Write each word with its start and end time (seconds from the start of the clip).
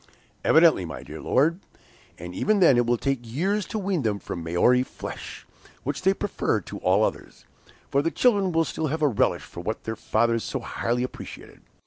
"Evidently, 0.43 0.83
my 0.83 1.03
dear 1.03 1.21
Lord; 1.21 1.59
and 2.17 2.33
even 2.33 2.59
then 2.59 2.75
it 2.75 2.87
will 2.87 2.97
take 2.97 3.19
years 3.21 3.67
to 3.67 3.77
wean 3.77 4.01
them 4.01 4.17
from 4.17 4.43
Maori 4.43 4.81
flesh, 4.81 5.45
which 5.83 6.01
they 6.01 6.15
prefer 6.15 6.59
to 6.61 6.79
all 6.79 7.03
others; 7.03 7.45
for 7.91 8.01
the 8.01 8.09
children 8.09 8.51
will 8.51 8.65
still 8.65 8.87
have 8.87 9.03
a 9.03 9.07
relish 9.07 9.43
for 9.43 9.59
what 9.61 9.83
their 9.83 9.95
fathers 9.95 10.43
so 10.43 10.59
highly 10.59 11.03
appreciated. 11.03 11.61